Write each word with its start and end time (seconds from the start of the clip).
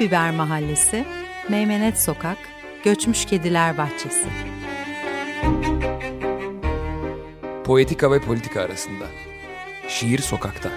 Biber 0.00 0.30
Mahallesi, 0.30 1.04
Meymenet 1.48 1.98
Sokak, 1.98 2.38
Göçmüş 2.84 3.24
Kediler 3.24 3.78
Bahçesi. 3.78 4.28
Poetika 7.64 8.10
ve 8.10 8.20
politika 8.20 8.60
arasında. 8.60 9.04
Şiir 9.88 10.18
sokakta. 10.18 10.70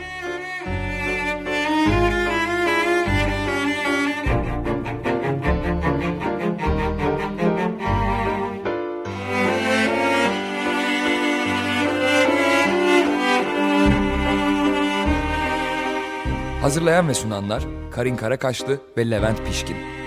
Hazırlayan 16.69 17.07
ve 17.07 17.13
sunanlar 17.13 17.63
Karin 17.91 18.15
Karakaşlı 18.15 18.79
ve 18.97 19.09
Levent 19.09 19.45
Pişkin. 19.45 19.98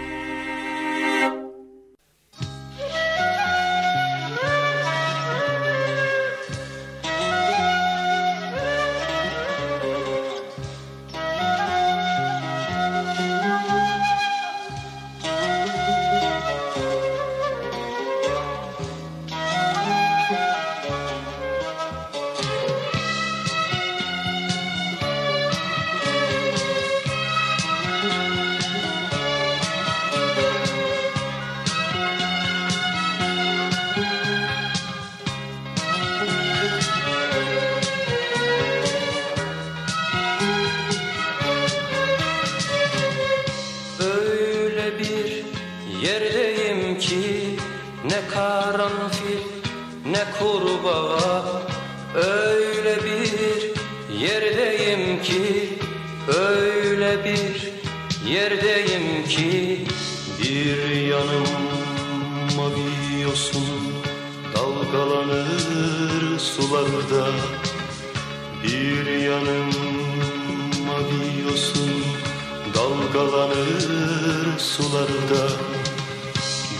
Sularda 74.92 75.48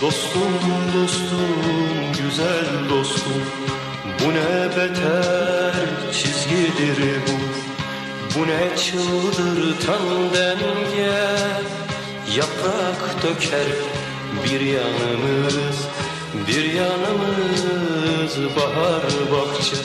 Dostum 0.02 0.52
dostum 0.94 1.48
güzel 2.22 2.90
dostum. 2.90 3.42
Bu 4.20 4.30
ne 4.30 4.68
beter 4.76 5.74
çizgidir 6.12 7.20
bu. 7.26 7.32
Bu 8.38 8.46
ne 8.46 8.76
çıldırtan 8.76 10.34
denge. 10.34 11.12
Yaprak 12.36 13.22
döker 13.22 13.68
bir 14.44 14.60
yanımız 14.60 15.76
Bir 16.48 16.72
yanımız 16.72 18.56
bahar 18.56 19.02
bahçe. 19.32 19.76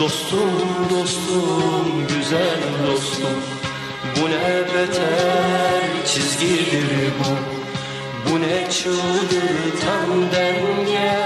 Dostum 0.00 0.50
dostum 0.90 2.06
güzel 2.08 2.60
dostum. 2.86 3.36
Bu 4.16 4.30
ne 4.30 4.64
beter 4.74 5.71
çizgidir 6.06 7.12
bu. 7.18 7.62
Bu 8.30 8.40
ne 8.40 8.70
çıldırtan 8.70 10.32
denge 10.32 11.18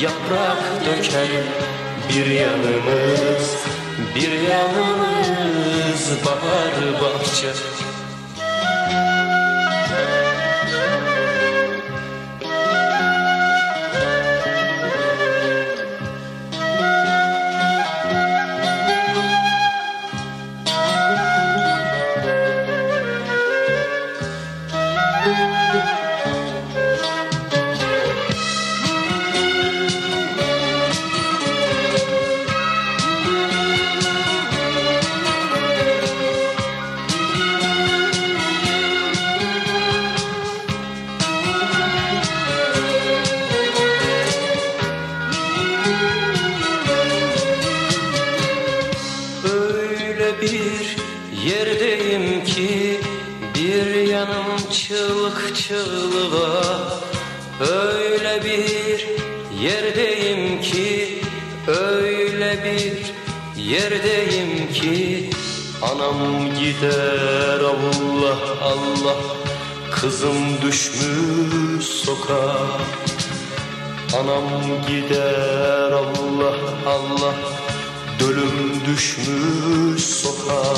Yaprak 0.00 0.86
döker 0.86 1.28
bir 2.08 2.26
yanımız 2.26 3.56
Bir 4.14 4.32
yanımız 4.32 6.10
bahar 6.26 7.02
bahçe 7.02 7.52
Gider 66.82 67.60
Allah 67.60 68.38
Allah. 68.62 69.16
Kızım 69.90 70.62
düşmüş 70.62 71.84
sokağa. 71.84 72.56
Anam 74.20 74.44
gider 74.88 75.92
Allah 75.92 76.56
Allah. 76.86 77.34
Dölüm 78.20 78.80
düşmüş 78.86 80.04
sokağa. 80.04 80.76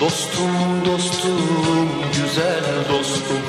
Dostum 0.00 0.84
dostum 0.86 1.88
güzel 2.12 2.64
dostum. 2.92 3.42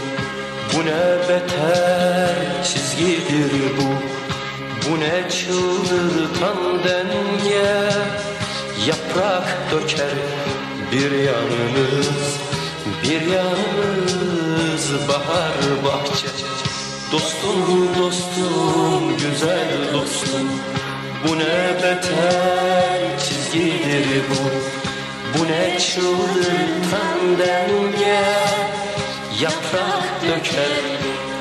Bu 0.73 0.85
ne 0.85 1.29
beter 1.29 2.63
çizgidir 2.63 3.77
bu. 3.77 3.89
Bu 4.89 4.99
ne 4.99 5.29
çıldırtan 5.29 6.83
denge. 6.83 7.91
Yaprak 8.87 9.71
döker 9.71 10.17
bir 10.91 11.11
yanımız 11.11 12.39
Bir 13.03 13.21
yanımız 13.21 15.07
bahar 15.07 15.53
bahçe. 15.83 16.27
Dostum 17.11 17.87
dostum 17.99 19.17
güzel 19.17 19.93
dostum. 19.93 20.49
Bu 21.27 21.39
ne 21.39 21.75
beter 21.83 23.19
çizgidir 23.19 24.23
bu. 24.29 24.49
Bu 25.39 25.47
ne 25.47 25.79
çıldırtan 25.79 27.39
denge. 27.39 28.23
Yaprak 29.41 30.21
döker 30.23 30.83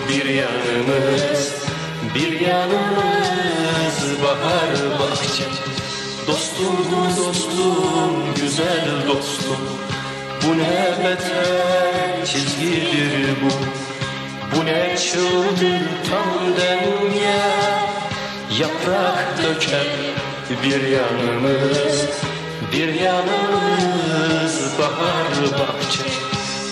bir 0.08 0.24
yanımız 0.24 1.54
Bir 2.14 2.40
yanımız 2.40 4.22
bahar 4.22 4.98
bahçe 5.00 5.79
Dostum 6.30 6.76
dostum 7.16 8.34
güzel 8.40 8.88
dostum. 9.08 9.56
Bu 10.42 10.58
ne 10.58 11.04
beter 11.04 12.26
çizgidir 12.26 13.36
bu? 13.42 13.50
Bu 14.56 14.66
ne 14.66 14.96
çıldırtan 14.96 16.56
denge 16.56 17.40
Yaprak 18.60 19.38
döker 19.42 19.86
bir 20.62 20.88
yanımız 20.88 22.08
Bir 22.72 22.94
yanımız 22.94 24.78
bahar 24.78 25.52
bahçe. 25.52 26.10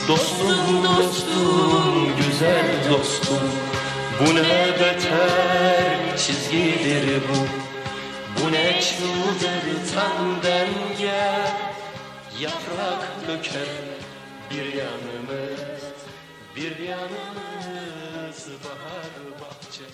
Dostum 0.09 0.85
dostum 0.85 2.09
güzel 2.17 2.91
dostum. 2.91 3.51
Bu 4.21 4.35
ne 4.35 4.67
beter 4.81 6.17
çizgidir 6.17 7.23
bu 7.29 7.68
Bu 8.69 8.73
ne 8.73 8.81
çıldırtan 8.81 10.43
denge 10.43 11.23
Yaprak 12.41 13.29
döker 13.29 13.69
bir 14.50 14.65
yanımız 14.65 15.82
bir 16.56 16.79
yanımız 16.79 18.49
bahar 18.65 19.41
bahçe 19.41 19.85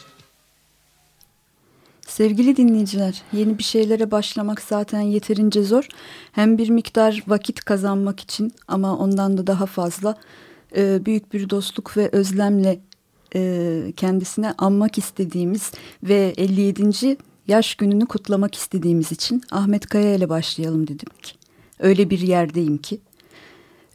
Sevgili 2.07 2.57
dinleyiciler, 2.57 3.23
yeni 3.33 3.59
bir 3.59 3.65
şeylere 3.65 4.11
başlamak 4.11 4.63
zaten 4.63 5.01
yeterince 5.01 5.63
zor. 5.63 5.89
Hem 6.33 6.59
bir 6.59 6.71
miktar 6.71 7.23
vakit 7.27 7.65
kazanmak 7.65 8.21
için 8.21 8.53
ama 8.69 8.99
ondan 8.99 9.39
da 9.39 9.47
daha 9.47 9.67
fazla 9.67 10.17
e, 10.77 11.07
büyük 11.07 11.33
bir 11.33 11.51
dostluk 11.51 11.97
ve 11.97 12.09
özlemle 12.13 12.81
e, 13.35 13.93
kendisine 13.97 14.55
anmak 14.59 14.99
istediğimiz 14.99 15.73
ve 16.03 16.35
57. 16.37 17.17
yaş 17.49 17.75
gününü 17.75 18.07
kutlamak 18.07 18.55
istediğimiz 18.55 19.13
için 19.13 19.43
Ahmet 19.51 19.87
Kaya 19.87 20.15
ile 20.15 20.29
başlayalım 20.29 20.87
dedim 20.87 21.09
ki. 21.23 21.35
Öyle 21.79 22.11
bir 22.11 22.19
yerdeyim 22.19 22.79
ki. 22.79 23.01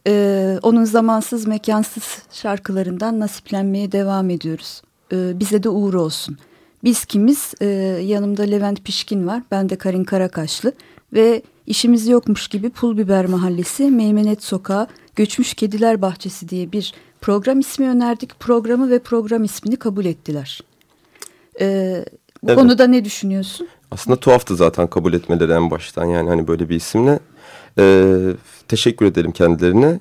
E, 0.07 0.59
onun 0.63 0.83
zamansız 0.83 1.47
mekansız 1.47 2.23
şarkılarından 2.31 3.19
nasiplenmeye 3.19 3.91
devam 3.91 4.29
ediyoruz. 4.29 4.81
E, 5.13 5.39
bize 5.39 5.63
de 5.63 5.69
uğur 5.69 5.93
olsun. 5.93 6.37
Biz 6.83 7.05
kimiz? 7.05 7.53
Ee, 7.61 7.65
yanımda 8.05 8.43
Levent 8.43 8.83
Pişkin 8.83 9.27
var. 9.27 9.43
Ben 9.51 9.69
de 9.69 9.75
Karin 9.75 10.03
Karakaşlı. 10.03 10.73
Ve 11.13 11.41
işimiz 11.67 12.07
yokmuş 12.07 12.47
gibi 12.47 12.69
Pul 12.69 12.97
Biber 12.97 13.25
Mahallesi, 13.25 13.91
Meymenet 13.91 14.43
Sokağı, 14.43 14.87
Göçmüş 15.15 15.53
Kediler 15.53 16.01
Bahçesi 16.01 16.49
diye 16.49 16.71
bir 16.71 16.93
program 17.21 17.59
ismi 17.59 17.89
önerdik. 17.89 18.39
Programı 18.39 18.89
ve 18.89 18.99
program 18.99 19.43
ismini 19.43 19.75
kabul 19.75 20.05
ettiler. 20.05 20.61
Ee, 21.61 22.05
bu 22.43 22.47
evet. 22.47 22.59
konuda 22.59 22.87
ne 22.87 23.05
düşünüyorsun? 23.05 23.67
Aslında 23.91 24.19
tuhaftı 24.19 24.55
zaten 24.55 24.87
kabul 24.87 25.13
etmeleri 25.13 25.51
en 25.51 25.71
baştan. 25.71 26.05
Yani 26.05 26.29
hani 26.29 26.47
böyle 26.47 26.69
bir 26.69 26.75
isimle. 26.75 27.19
Ee, 27.79 28.15
teşekkür 28.67 29.05
edelim 29.05 29.31
kendilerine. 29.31 29.99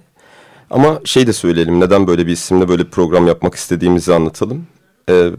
Ama 0.71 1.01
şey 1.05 1.27
de 1.27 1.33
söyleyelim. 1.33 1.81
Neden 1.81 2.07
böyle 2.07 2.27
bir 2.27 2.33
isimle 2.33 2.69
böyle 2.69 2.87
bir 2.87 2.91
program 2.91 3.27
yapmak 3.27 3.55
istediğimizi 3.55 4.15
anlatalım. 4.15 4.67
Ee, 5.11 5.31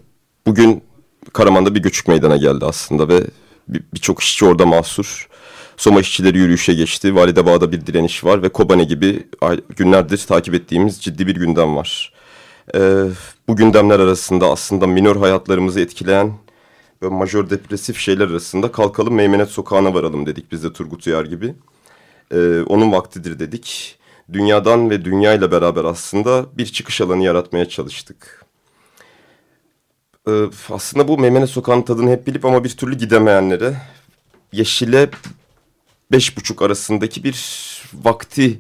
bugün 0.48 0.84
Karaman'da 1.34 1.76
bir 1.76 1.80
göçük 1.80 2.08
meydana 2.08 2.38
geldi 2.38 2.66
aslında 2.66 3.08
ve 3.08 3.24
birçok 3.68 4.18
bir 4.18 4.24
işçi 4.24 4.46
orada 4.46 4.66
mahsur. 4.66 5.30
Soma 5.78 6.00
işçileri 6.00 6.38
yürüyüşe 6.38 6.74
geçti. 6.74 7.16
Validebağ'da 7.16 7.72
bir 7.72 7.86
direniş 7.86 8.24
var 8.24 8.44
ve 8.44 8.50
Kobane 8.50 8.84
gibi 8.84 9.28
günlerdir 9.76 10.18
takip 10.18 10.54
ettiğimiz 10.54 11.02
ciddi 11.02 11.28
bir 11.28 11.36
gündem 11.36 11.76
var. 11.76 12.14
Ee, 12.76 13.04
bu 13.48 13.56
gündemler 13.56 14.00
arasında 14.00 14.48
aslında 14.50 14.88
minor 14.88 15.16
hayatlarımızı 15.16 15.80
etkileyen 15.80 16.32
ve 17.02 17.08
majör 17.08 17.50
depresif 17.50 17.98
şeyler 17.98 18.28
arasında 18.28 18.72
kalkalım 18.72 19.16
Meymenet 19.16 19.50
Sokağı'na 19.50 19.94
varalım 19.94 20.26
dedik 20.26 20.52
biz 20.52 20.64
de 20.64 20.74
Turgut 20.74 21.08
Uyar 21.08 21.26
gibi. 21.26 21.56
Ee, 22.32 22.62
onun 22.62 22.92
vaktidir 22.92 23.40
dedik. 23.40 24.00
Dünyadan 24.34 24.90
ve 24.90 25.06
dünyayla 25.06 25.52
beraber 25.52 25.84
aslında 25.84 26.46
bir 26.58 26.66
çıkış 26.66 27.02
alanı 27.02 27.24
yaratmaya 27.24 27.70
çalıştık. 27.70 28.46
Ee, 30.28 30.32
aslında 30.70 31.08
bu 31.08 31.18
Memene 31.18 31.48
Sokağı'nın 31.48 31.82
tadını 31.82 32.12
hep 32.12 32.28
bilip 32.28 32.46
ama 32.46 32.64
bir 32.64 32.70
türlü 32.70 32.98
gidemeyenlere 32.98 33.78
Yeşil'e 34.54 35.10
beş 36.12 36.38
buçuk 36.38 36.62
arasındaki 36.62 37.24
bir 37.24 37.36
vakti 37.94 38.60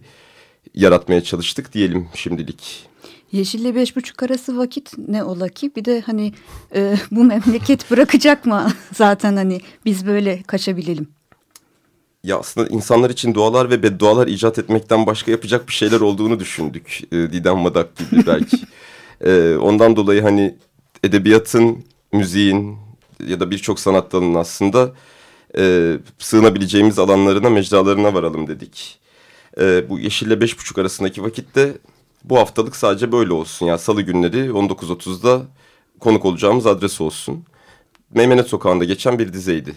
yaratmaya 0.75 1.24
çalıştık 1.24 1.74
diyelim 1.74 2.09
şimdilik. 2.13 2.88
Yeşille 3.31 3.75
beş 3.75 3.95
buçuk 3.95 4.23
arası 4.23 4.57
vakit 4.57 4.97
ne 5.07 5.23
ola 5.23 5.49
ki? 5.49 5.71
Bir 5.75 5.85
de 5.85 6.01
hani 6.01 6.33
e, 6.75 6.95
bu 7.11 7.23
memleket 7.23 7.91
bırakacak 7.91 8.45
mı 8.45 8.71
zaten 8.93 9.35
hani 9.35 9.61
biz 9.85 10.05
böyle 10.05 10.43
kaçabilelim? 10.43 11.07
Ya 12.23 12.39
aslında 12.39 12.67
insanlar 12.67 13.09
için 13.09 13.33
dualar 13.33 13.69
ve 13.69 13.83
beddualar 13.83 14.27
icat 14.27 14.59
etmekten 14.59 15.05
başka 15.05 15.31
yapacak 15.31 15.67
bir 15.67 15.73
şeyler 15.73 15.99
olduğunu 15.99 16.39
düşündük. 16.39 17.01
E, 17.11 17.15
Didem 17.15 17.57
Madak 17.57 17.97
gibi 17.97 18.23
belki. 18.27 18.57
e, 19.21 19.55
ondan 19.55 19.95
dolayı 19.95 20.21
hani 20.21 20.55
edebiyatın, 21.03 21.83
müziğin 22.13 22.77
ya 23.27 23.39
da 23.39 23.51
birçok 23.51 23.79
sanat 23.79 24.11
dalının 24.11 24.35
aslında 24.35 24.91
e, 25.57 25.93
sığınabileceğimiz 26.19 26.99
alanlarına, 26.99 27.49
mecralarına 27.49 28.13
varalım 28.13 28.47
dedik. 28.47 28.99
E, 29.59 29.89
bu 29.89 29.99
Yeşil'le 29.99 30.41
beş 30.41 30.59
buçuk 30.59 30.77
arasındaki 30.77 31.23
vakitte 31.23 31.73
bu 32.24 32.38
haftalık 32.38 32.75
sadece 32.75 33.12
böyle 33.12 33.33
olsun. 33.33 33.66
Yani 33.66 33.80
salı 33.80 34.01
günleri 34.01 34.50
19.30'da 34.50 35.42
konuk 36.00 36.25
olacağımız 36.25 36.68
adres 36.68 37.01
olsun. 37.01 37.44
Meymenet 38.13 38.48
Sokağı'nda 38.48 38.83
geçen 38.83 39.19
bir 39.19 39.33
dizeydi. 39.33 39.75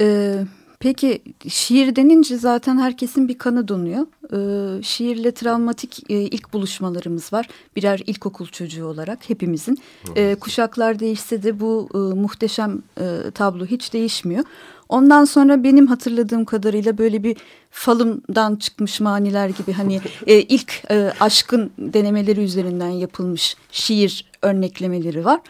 Ee, 0.00 0.44
Peki 0.82 1.22
şiir 1.48 1.96
denince 1.96 2.36
zaten 2.36 2.78
herkesin 2.78 3.28
bir 3.28 3.38
kanı 3.38 3.68
donuyor. 3.68 4.06
Ee, 4.32 4.82
şiirle 4.82 5.32
travmatik 5.32 6.10
e, 6.10 6.14
ilk 6.14 6.52
buluşmalarımız 6.52 7.32
var. 7.32 7.48
Birer 7.76 8.02
ilkokul 8.06 8.46
çocuğu 8.46 8.86
olarak 8.86 9.30
hepimizin. 9.30 9.78
Ee, 10.16 10.36
kuşaklar 10.40 10.98
değişse 10.98 11.42
de 11.42 11.60
bu 11.60 11.88
e, 11.94 11.98
muhteşem 11.98 12.82
e, 13.00 13.30
tablo 13.34 13.66
hiç 13.66 13.92
değişmiyor. 13.92 14.44
Ondan 14.92 15.24
sonra 15.24 15.64
benim 15.64 15.86
hatırladığım 15.86 16.44
kadarıyla 16.44 16.98
böyle 16.98 17.22
bir 17.22 17.36
falımdan 17.70 18.56
çıkmış 18.56 19.00
maniler 19.00 19.48
gibi 19.48 19.72
hani 19.72 20.00
e, 20.26 20.42
ilk 20.42 20.82
e, 20.90 21.12
aşkın 21.20 21.70
denemeleri 21.78 22.40
üzerinden 22.40 22.88
yapılmış 22.88 23.56
şiir 23.70 24.30
örneklemeleri 24.42 25.24
var. 25.24 25.40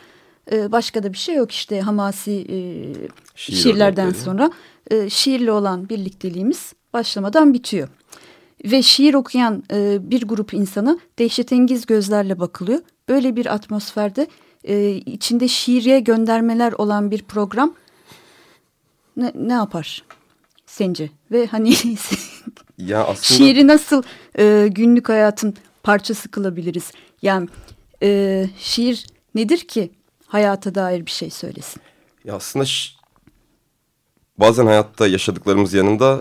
E, 0.53 0.73
başka 0.73 1.03
da 1.03 1.13
bir 1.13 1.19
şey 1.19 1.35
yok 1.35 1.53
işte 1.53 1.81
hamasi 1.81 2.33
e, 2.33 2.57
Şiir 3.35 3.57
şiirlerden 3.57 4.05
örnekleri. 4.07 4.25
sonra 4.25 4.51
e, 4.91 5.11
şiirle 5.11 5.53
olan 5.53 5.89
birlikteliğimiz 5.89 6.73
başlamadan 6.93 7.55
bitiyor. 7.55 7.89
Ve 8.65 8.83
şiir 8.83 9.15
okuyan 9.15 9.63
e, 9.73 10.11
bir 10.11 10.23
grup 10.23 10.55
insana 10.55 10.99
dehşetengiz 11.19 11.87
gözlerle 11.87 12.41
bakılıyor. 12.41 12.81
Böyle 13.09 13.37
bir 13.37 13.55
atmosferde 13.55 14.27
e, 14.65 14.91
içinde 14.91 15.49
şiiriye 15.49 16.01
göndermeler 16.01 16.73
olan 16.73 17.11
bir 17.11 17.23
program 17.23 17.75
ne, 19.17 19.33
ne 19.35 19.53
yapar 19.53 20.05
sence? 20.67 21.11
Ve 21.31 21.47
hani 21.47 21.71
ya 22.79 23.05
aslında... 23.05 23.39
şiiri 23.39 23.67
nasıl 23.67 24.03
e, 24.39 24.69
günlük 24.71 25.09
hayatın 25.09 25.55
parçası 25.83 26.31
kılabiliriz? 26.31 26.93
Yani 27.23 27.49
e, 28.03 28.47
şiir 28.59 29.07
nedir 29.35 29.59
ki 29.59 29.91
hayata 30.27 30.75
dair 30.75 31.07
bir 31.07 31.11
şey 31.11 31.31
söylesin? 31.31 31.83
Ya 32.25 32.35
aslında 32.35 32.65
bazen 34.39 34.67
hayatta 34.67 35.07
yaşadıklarımız 35.07 35.75
yanında 35.75 36.21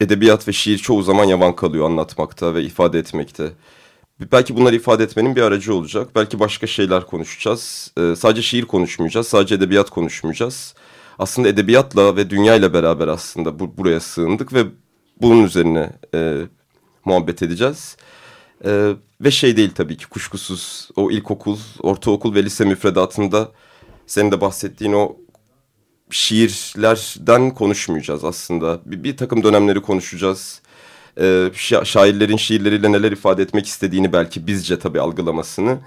edebiyat 0.00 0.48
ve 0.48 0.52
şiir 0.52 0.78
çoğu 0.78 1.02
zaman 1.02 1.24
yavan 1.24 1.56
kalıyor 1.56 1.86
anlatmakta 1.86 2.54
ve 2.54 2.62
ifade 2.62 2.98
etmekte. 2.98 3.52
Belki 4.32 4.56
bunları 4.56 4.76
ifade 4.76 5.04
etmenin 5.04 5.36
bir 5.36 5.42
aracı 5.42 5.74
olacak. 5.74 6.08
Belki 6.14 6.40
başka 6.40 6.66
şeyler 6.66 7.06
konuşacağız. 7.06 7.92
Ee, 7.98 8.16
sadece 8.16 8.42
şiir 8.42 8.64
konuşmayacağız, 8.64 9.28
sadece 9.28 9.54
edebiyat 9.54 9.90
konuşmayacağız. 9.90 10.74
Aslında 11.18 11.48
edebiyatla 11.48 12.16
ve 12.16 12.30
dünyayla 12.30 12.72
beraber 12.72 13.08
aslında 13.08 13.58
bu, 13.58 13.76
buraya 13.76 14.00
sığındık 14.00 14.52
ve 14.52 14.64
bunun 15.22 15.44
üzerine 15.44 15.92
e, 16.14 16.40
muhabbet 17.04 17.42
edeceğiz. 17.42 17.96
E, 18.64 18.92
ve 19.20 19.30
şey 19.30 19.56
değil 19.56 19.70
tabii 19.74 19.96
ki 19.96 20.06
kuşkusuz 20.06 20.88
o 20.96 21.10
ilkokul, 21.10 21.58
ortaokul 21.80 22.34
ve 22.34 22.44
lise 22.44 22.64
müfredatında 22.64 23.52
senin 24.06 24.32
de 24.32 24.40
bahsettiğin 24.40 24.92
o 24.92 25.16
şiirlerden 26.10 27.50
konuşmayacağız 27.50 28.24
aslında. 28.24 28.80
Bir, 28.86 29.04
bir 29.04 29.16
takım 29.16 29.42
dönemleri 29.42 29.82
konuşacağız. 29.82 30.62
Şa 31.52 31.84
şairlerin 31.84 32.36
şiirleriyle 32.36 32.92
neler 32.92 33.12
ifade 33.12 33.42
etmek 33.42 33.66
istediğini 33.66 34.12
belki 34.12 34.46
bizce 34.46 34.78
tabii 34.78 35.00
algılamasını. 35.00 35.78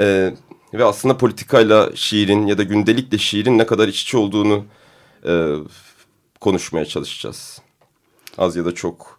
Ee, 0.00 0.34
ve 0.74 0.84
aslında 0.84 1.16
politikayla 1.16 1.90
şiirin 1.94 2.46
ya 2.46 2.58
da 2.58 2.62
gündelikle 2.62 3.18
şiirin 3.18 3.58
ne 3.58 3.66
kadar 3.66 3.88
iç 3.88 4.02
içe 4.02 4.18
olduğunu 4.18 4.64
e, 5.26 5.54
konuşmaya 6.40 6.84
çalışacağız. 6.84 7.60
Az 8.38 8.56
ya 8.56 8.64
da 8.64 8.74
çok. 8.74 9.18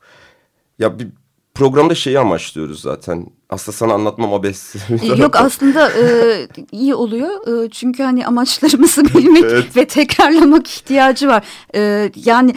Ya 0.80 1.00
bir 1.00 1.08
programda 1.54 1.96
şeyi 1.96 2.20
amaçlıyoruz 2.20 2.82
zaten. 2.82 3.28
Aslında 3.50 3.78
sana 3.78 3.94
anlatmam 3.94 4.34
abes. 4.34 4.76
Yok 5.18 5.36
aslında 5.40 5.92
e, 5.92 6.48
iyi 6.72 6.96
oluyor. 6.96 7.64
E, 7.66 7.70
çünkü 7.70 8.04
hani 8.04 8.28
amaçlarımızı 8.28 9.06
bilmek 9.16 9.44
evet. 9.44 9.78
ve 9.78 9.88
tekrarlamak 9.88 10.68
ihtiyacı 10.68 11.28
var. 11.28 11.44
E, 11.76 12.12
yani 12.16 12.56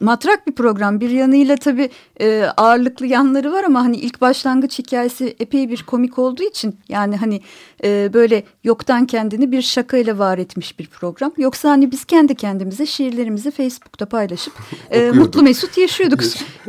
matrak 0.00 0.46
bir 0.46 0.52
program. 0.52 1.00
Bir 1.00 1.10
yanıyla 1.10 1.56
tabii 1.56 1.90
e, 2.20 2.44
ağırlıklı 2.56 3.06
yanları 3.06 3.52
var 3.52 3.64
ama 3.64 3.80
hani 3.80 3.96
ilk 3.96 4.20
başlangıç 4.20 4.78
hikayesi 4.78 5.36
epey 5.40 5.68
bir 5.70 5.82
komik 5.82 6.18
olduğu 6.18 6.42
için 6.42 6.76
yani 6.88 7.16
hani 7.16 7.40
e, 7.84 8.10
böyle 8.12 8.42
yoktan 8.64 9.06
kendini 9.06 9.52
bir 9.52 9.62
şakayla 9.62 10.18
var 10.18 10.38
etmiş 10.38 10.78
bir 10.78 10.86
program. 10.86 11.32
Yoksa 11.36 11.70
hani 11.70 11.92
biz 11.92 12.04
kendi 12.04 12.34
kendimize 12.34 12.86
şiirlerimizi 12.86 13.50
Facebook'ta 13.50 14.06
paylaşıp 14.06 14.52
e, 14.90 15.10
mutlu 15.10 15.42
mesut 15.42 15.78
yaşıyorduk. 15.78 16.20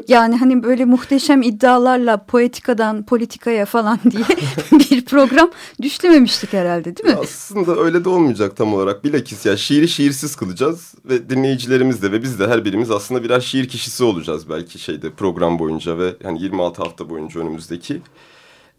yani 0.07 0.35
hani 0.35 0.63
böyle 0.63 0.85
muhteşem 0.85 1.41
iddialarla 1.41 2.17
poetikadan 2.17 3.03
politikaya 3.03 3.65
falan 3.65 3.99
diye 4.11 4.23
bir 4.79 5.05
program 5.05 5.49
düşlememiştik 5.81 6.53
herhalde 6.53 6.97
değil 6.97 7.15
mi? 7.15 7.21
Aslında 7.23 7.79
öyle 7.79 8.05
de 8.05 8.09
olmayacak 8.09 8.57
tam 8.57 8.73
olarak. 8.73 9.03
Bilakis 9.03 9.45
ya 9.45 9.57
şiiri 9.57 9.87
şiirsiz 9.87 10.35
kılacağız 10.35 10.93
ve 11.05 11.29
dinleyicilerimiz 11.29 12.01
de 12.01 12.11
ve 12.11 12.23
biz 12.23 12.39
de 12.39 12.47
her 12.47 12.65
birimiz 12.65 12.91
aslında 12.99 13.23
birer 13.23 13.39
şiir 13.39 13.67
kişisi 13.67 14.03
olacağız 14.03 14.49
belki 14.49 14.79
şeyde 14.79 15.11
program 15.11 15.59
boyunca 15.59 15.97
ve 15.97 16.15
yani 16.23 16.41
26 16.41 16.83
hafta 16.83 17.09
boyunca 17.09 17.41
önümüzdeki. 17.41 18.01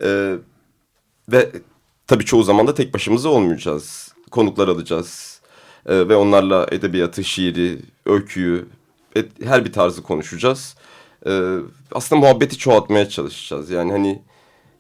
Ee, 0.03 0.35
ve 1.29 1.53
tabii 2.07 2.25
çoğu 2.25 2.43
zaman 2.43 2.67
da 2.67 2.75
tek 2.75 2.95
başımıza 2.95 3.29
olmayacağız. 3.29 4.15
Konuklar 4.31 4.69
alacağız 4.69 5.41
ee, 5.87 6.09
ve 6.09 6.17
onlarla 6.17 6.67
edebiyatı, 6.71 7.25
şiiri, 7.25 7.79
öyküyü, 8.07 8.67
et, 9.17 9.33
her 9.45 9.65
bir 9.65 9.73
tarzı 9.73 10.03
konuşacağız. 10.03 10.77
Ee, 11.27 11.57
aslında 11.93 12.21
muhabbeti 12.21 12.59
çoğaltmaya 12.59 13.09
çalışacağız. 13.09 13.71
Yani 13.71 13.93
hani 13.93 14.23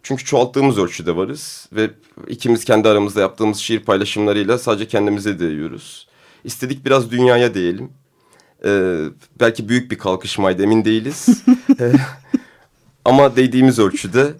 çünkü 0.02 0.24
çoğalttığımız 0.24 0.78
ölçüde 0.78 1.16
varız 1.16 1.68
ve 1.72 1.90
ikimiz 2.28 2.64
kendi 2.64 2.88
aramızda 2.88 3.20
yaptığımız 3.20 3.58
şiir 3.58 3.80
paylaşımlarıyla 3.80 4.58
sadece 4.58 4.88
kendimize 4.88 5.40
değiyoruz. 5.40 6.08
İstedik 6.44 6.84
biraz 6.84 7.10
dünyaya 7.10 7.54
değelim. 7.54 7.92
Ee, 8.64 9.04
belki 9.40 9.68
büyük 9.68 9.90
bir 9.90 9.98
kalkışmaydı 9.98 10.62
emin 10.62 10.84
değiliz. 10.84 11.44
ee, 11.80 11.92
ama 13.04 13.36
değdiğimiz 13.36 13.78
ölçüde 13.78 14.32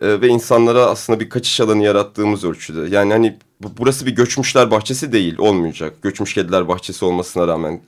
e, 0.00 0.20
ve 0.20 0.28
insanlara 0.28 0.86
aslında 0.86 1.20
bir 1.20 1.28
kaçış 1.28 1.60
alanı 1.60 1.82
yarattığımız 1.82 2.44
ölçüde. 2.44 2.80
Yani 2.96 3.12
hani 3.12 3.38
bu, 3.62 3.72
burası 3.78 4.06
bir 4.06 4.10
göçmüşler 4.10 4.70
bahçesi 4.70 5.12
değil 5.12 5.38
olmayacak. 5.38 6.02
Göçmüş 6.02 6.34
kediler 6.34 6.68
bahçesi 6.68 7.04
olmasına 7.04 7.48
rağmen 7.48 7.80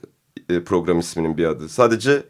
e, 0.49 0.63
program 0.63 0.99
isminin 0.99 1.37
bir 1.37 1.45
adı. 1.45 1.69
Sadece 1.69 2.23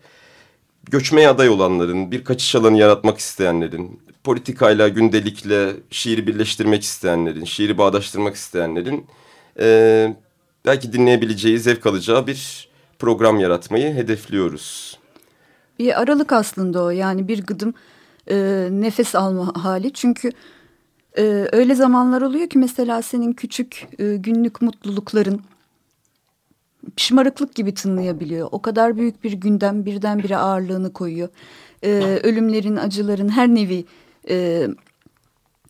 göçmeye 0.92 1.30
aday 1.30 1.50
olanların, 1.50 2.12
bir 2.12 2.24
kaçış 2.24 2.56
alanı 2.56 2.78
yaratmak 2.78 3.18
isteyenlerin, 3.18 4.00
politikayla, 4.24 4.88
gündelikle 4.88 5.74
şiiri 5.92 6.28
birleştirmek 6.28 6.84
isteyenlerin, 6.84 7.46
şiiri 7.46 7.78
bağdaştırmak 7.78 8.36
isteyenlerin 8.36 9.06
e, 9.60 10.16
belki 10.66 10.94
dinleyebileceği, 10.94 11.60
zevk 11.60 11.86
alacağı 11.86 12.28
bir 12.28 12.70
program 13.00 13.40
yaratmayı 13.40 13.94
hedefliyoruz. 13.94 15.00
Bir 15.80 16.02
aralık 16.02 16.34
aslında 16.34 16.84
o 16.84 16.90
yani 16.90 17.28
bir 17.28 17.46
gıdım 17.46 17.74
e, 18.30 18.68
nefes 18.72 19.16
alma 19.16 19.64
hali 19.64 19.94
çünkü 19.94 20.32
e, 21.18 21.48
öyle 21.52 21.76
zamanlar 21.76 22.22
oluyor 22.22 22.50
ki 22.50 22.58
mesela 22.58 23.02
senin 23.02 23.34
küçük 23.34 23.88
e, 24.00 24.16
günlük 24.16 24.62
mutlulukların 24.62 25.42
şımarıklık 26.98 27.56
gibi 27.56 27.74
tınlayabiliyor. 27.74 28.50
O 28.52 28.62
kadar 28.62 28.98
büyük 28.98 29.24
bir 29.24 29.32
gündem 29.32 29.86
birdenbire 29.86 30.38
ağırlığını 30.38 30.94
koyuyor. 30.94 31.30
E, 31.84 32.20
ölümlerin, 32.24 32.76
acıların 32.76 33.30
her 33.30 33.48
nevi 33.48 33.86
e, 34.30 34.68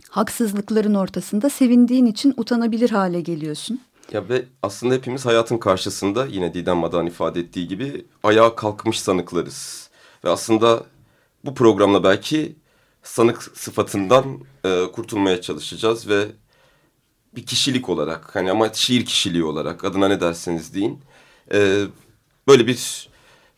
haksızlıkların 0.10 0.94
ortasında 0.94 1.50
sevindiğin 1.50 2.06
için 2.06 2.34
utanabilir 2.38 2.90
hale 2.90 3.22
geliyorsun. 3.22 3.80
Ya 4.12 4.30
ve 4.30 4.46
aslında 4.64 4.94
hepimiz 4.94 5.26
hayatın 5.26 5.58
karşısında 5.58 6.26
yine 6.26 6.54
Didem 6.54 6.78
Madan 6.78 7.06
ifade 7.06 7.40
ettiği 7.40 7.68
gibi 7.68 8.06
ayağa 8.24 8.56
kalkmış 8.56 9.00
sanıklarız. 9.00 9.90
Ve 10.24 10.30
aslında 10.30 10.84
bu 11.46 11.56
programla 11.56 12.04
belki 12.04 12.56
sanık 13.04 13.44
sıfatından 13.44 14.40
e, 14.66 14.84
kurtulmaya 14.92 15.42
çalışacağız 15.42 16.10
ve 16.10 16.26
bir 17.36 17.46
kişilik 17.46 17.90
olarak 17.90 18.36
hani 18.36 18.52
ama 18.52 18.74
şiir 18.74 19.06
kişiliği 19.06 19.44
olarak 19.44 19.84
adına 19.84 20.08
ne 20.08 20.22
derseniz 20.22 20.74
deyin 20.74 21.02
e, 21.54 21.86
böyle 22.48 22.68
bir 22.68 23.10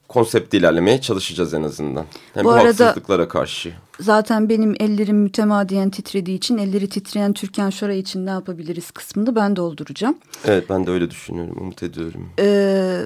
konsepte 0.07 0.57
ilerlemeye 0.57 1.01
çalışacağız 1.01 1.53
en 1.53 1.63
azından. 1.63 2.05
Hem 2.33 2.43
bu, 2.43 2.47
bu 2.47 2.51
arada, 2.51 2.67
haksızlıklara 2.67 3.27
karşı. 3.27 3.73
Zaten 3.99 4.49
benim 4.49 4.75
ellerim 4.79 5.17
mütemadiyen 5.17 5.89
titrediği 5.89 6.37
için 6.37 6.57
elleri 6.57 6.89
titreyen 6.89 7.33
Türkan 7.33 7.69
Şoray 7.69 7.99
için 7.99 8.25
ne 8.25 8.29
yapabiliriz 8.29 8.91
kısmını 8.91 9.35
ben 9.35 9.55
dolduracağım. 9.55 10.17
Evet 10.45 10.69
ben 10.69 10.87
de 10.87 10.91
öyle 10.91 11.11
düşünüyorum 11.11 11.57
umut 11.61 11.83
ediyorum. 11.83 12.29
Ee, 12.39 13.01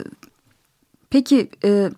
peki 1.10 1.50
e, 1.64 1.90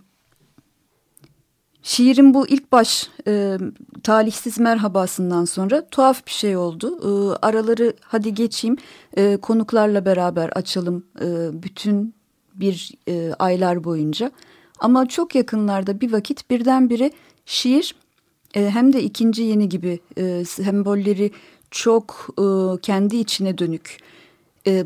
şiirin 1.81 2.33
bu 2.33 2.47
ilk 2.47 2.71
baş 2.71 3.09
e, 3.27 3.57
talihsiz 4.03 4.59
merhabasından 4.59 5.45
sonra 5.45 5.87
tuhaf 5.89 6.25
bir 6.25 6.31
şey 6.31 6.57
oldu. 6.57 6.99
E, 7.01 7.37
araları 7.45 7.93
hadi 8.01 8.33
geçeyim 8.33 8.77
e, 9.17 9.37
konuklarla 9.37 10.05
beraber 10.05 10.49
açalım 10.49 11.05
e, 11.21 11.63
bütün 11.63 12.15
bir 12.55 12.91
e, 13.07 13.33
aylar 13.39 13.83
boyunca. 13.83 14.31
Ama 14.79 15.07
çok 15.07 15.35
yakınlarda 15.35 16.01
bir 16.01 16.13
vakit 16.13 16.49
birdenbire 16.49 17.11
şiir 17.45 17.95
e, 18.55 18.69
hem 18.69 18.93
de 18.93 19.03
ikinci 19.03 19.43
yeni 19.43 19.69
gibi 19.69 19.99
e, 20.17 20.45
sembolleri 20.45 21.31
çok 21.71 22.27
e, 22.39 22.45
kendi 22.81 23.15
içine 23.15 23.57
dönük 23.57 23.97
e, 24.67 24.85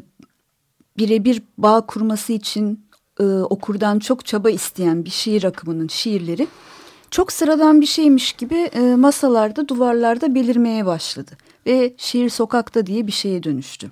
birebir 0.98 1.42
bağ 1.58 1.82
kurması 1.86 2.34
için 2.34 2.86
e, 3.20 3.24
okurdan 3.24 4.00
çok 4.00 4.26
çaba 4.26 4.50
isteyen 4.50 5.06
bir 5.06 5.10
şiir 5.10 5.44
akımının 5.44 5.88
şiirleri 5.88 6.48
çok 7.12 7.32
sıradan 7.32 7.82
bir 7.82 7.86
şeymiş 7.86 8.34
gibi 8.34 8.56
e, 8.56 8.96
masalarda 8.96 9.68
duvarlarda 9.68 10.36
belirmeye 10.36 10.86
başladı 10.86 11.32
ve 11.66 11.94
şiir 11.98 12.30
sokakta 12.30 12.86
diye 12.86 13.08
bir 13.08 13.12
şeye 13.12 13.44
dönüştü. 13.44 13.92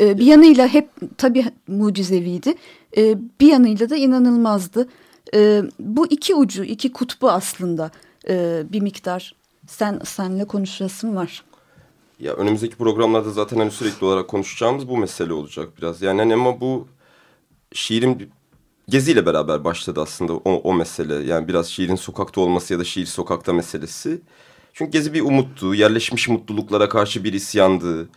E, 0.00 0.18
bir 0.18 0.26
yanıyla 0.26 0.68
hep 0.68 0.90
tabii 1.18 1.44
mucizeviydi. 1.68 2.54
E, 2.96 3.18
bir 3.40 3.46
yanıyla 3.46 3.90
da 3.90 3.96
inanılmazdı. 3.96 4.88
E, 5.34 5.62
bu 5.80 6.06
iki 6.06 6.34
ucu, 6.34 6.64
iki 6.64 6.92
kutbu 6.92 7.30
aslında 7.30 7.90
e, 8.28 8.62
bir 8.72 8.80
miktar 8.80 9.34
sen 9.66 10.00
senle 10.04 10.44
konuşasın 10.44 11.16
var. 11.16 11.44
Ya 12.20 12.32
önümüzdeki 12.32 12.76
programlarda 12.76 13.30
zaten 13.30 13.56
hani 13.56 13.70
sürekli 13.70 14.06
olarak 14.06 14.28
konuşacağımız 14.28 14.88
bu 14.88 14.96
mesele 14.96 15.32
olacak 15.32 15.68
biraz. 15.78 16.02
Yani 16.02 16.20
hani 16.20 16.34
ama 16.34 16.60
bu 16.60 16.88
şiirin 17.72 18.30
geziyle 18.88 19.26
beraber 19.26 19.64
başladı 19.64 20.00
aslında 20.00 20.32
o, 20.32 20.40
o 20.44 20.74
mesele. 20.74 21.14
Yani 21.14 21.48
biraz 21.48 21.66
şiirin 21.66 21.96
sokakta 21.96 22.40
olması 22.40 22.72
ya 22.72 22.78
da 22.78 22.84
şiir 22.84 23.06
sokakta 23.06 23.52
meselesi. 23.52 24.20
Çünkü 24.72 24.90
gezi 24.90 25.14
bir 25.14 25.20
umuttu, 25.20 25.74
yerleşmiş 25.74 26.28
mutluluklara 26.28 26.88
karşı 26.88 27.24
bir 27.24 27.32
isyandı. 27.32 28.08